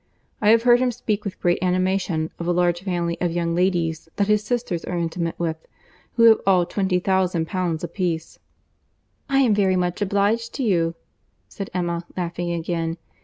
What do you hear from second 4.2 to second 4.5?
his